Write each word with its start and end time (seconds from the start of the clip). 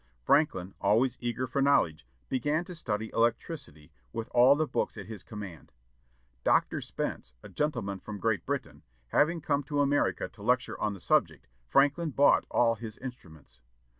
Franklin, 0.23 0.73
always 0.81 1.15
eager 1.21 1.45
for 1.45 1.61
knowledge, 1.61 2.07
began 2.27 2.65
to 2.65 2.73
study 2.73 3.11
electricity, 3.13 3.91
with 4.11 4.29
all 4.29 4.55
the 4.55 4.65
books 4.65 4.97
at 4.97 5.05
his 5.05 5.21
command. 5.21 5.71
Dr. 6.43 6.81
Spence, 6.81 7.33
a 7.43 7.49
gentleman 7.49 7.99
from 7.99 8.17
Great 8.17 8.43
Britain, 8.43 8.81
having 9.09 9.41
come 9.41 9.61
to 9.65 9.79
America 9.79 10.27
to 10.27 10.41
lecture 10.41 10.81
on 10.81 10.95
the 10.95 10.99
subject, 10.99 11.45
Franklin 11.67 12.09
bought 12.09 12.47
all 12.49 12.73
his 12.73 12.97
instruments. 12.97 13.59